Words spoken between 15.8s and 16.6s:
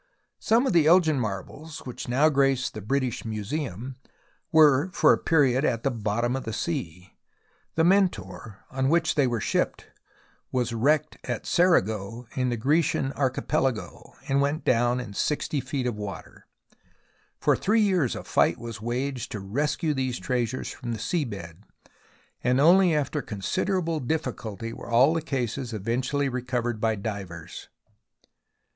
of water.